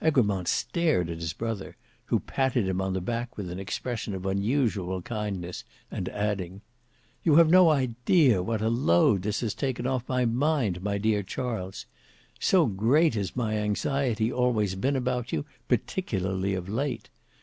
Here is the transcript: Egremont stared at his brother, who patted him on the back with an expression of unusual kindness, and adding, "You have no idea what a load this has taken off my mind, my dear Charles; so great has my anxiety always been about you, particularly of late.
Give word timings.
Egremont 0.00 0.48
stared 0.48 1.10
at 1.10 1.18
his 1.18 1.34
brother, 1.34 1.76
who 2.06 2.18
patted 2.18 2.66
him 2.66 2.80
on 2.80 2.94
the 2.94 3.02
back 3.02 3.36
with 3.36 3.50
an 3.50 3.58
expression 3.58 4.14
of 4.14 4.24
unusual 4.24 5.02
kindness, 5.02 5.62
and 5.90 6.08
adding, 6.08 6.62
"You 7.22 7.34
have 7.34 7.50
no 7.50 7.68
idea 7.68 8.42
what 8.42 8.62
a 8.62 8.70
load 8.70 9.20
this 9.20 9.40
has 9.40 9.52
taken 9.52 9.86
off 9.86 10.08
my 10.08 10.24
mind, 10.24 10.80
my 10.82 10.96
dear 10.96 11.22
Charles; 11.22 11.84
so 12.40 12.64
great 12.64 13.12
has 13.12 13.36
my 13.36 13.58
anxiety 13.58 14.32
always 14.32 14.74
been 14.74 14.96
about 14.96 15.32
you, 15.32 15.44
particularly 15.68 16.54
of 16.54 16.66
late. 16.66 17.10